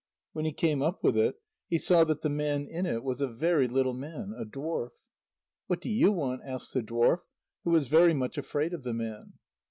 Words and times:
When 0.33 0.45
he 0.45 0.51
came 0.51 0.81
up 0.81 1.03
with 1.03 1.15
it, 1.15 1.35
he 1.69 1.77
saw 1.77 2.03
that 2.05 2.21
the 2.21 2.29
man 2.31 2.65
in 2.67 2.87
it 2.87 3.03
was 3.03 3.21
a 3.21 3.27
very 3.27 3.67
little 3.67 3.93
man, 3.93 4.33
a 4.35 4.45
dwarf. 4.45 4.93
"What 5.67 5.79
do 5.79 5.91
you 5.91 6.11
want," 6.11 6.41
asked 6.43 6.73
the 6.73 6.81
dwarf, 6.81 7.19
who 7.63 7.69
was 7.69 7.87
very 7.87 8.15
much 8.15 8.35
afraid 8.35 8.73
of 8.73 8.81
the 8.81 8.95
man. 8.95 9.33